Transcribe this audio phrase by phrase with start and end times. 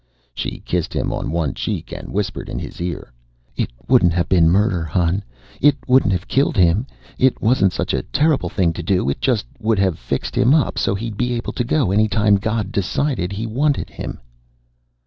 [0.33, 3.13] She kissed him on one cheek and whispered in his ear,
[3.55, 5.21] "It wouldn't have been murder, hon.
[5.61, 6.87] It wouldn't have killed him.
[7.19, 9.07] It wasn't such a terrible thing to do.
[9.11, 12.37] It just would have fixed him up so he'd be able to go any time
[12.37, 14.19] God decided He wanted him."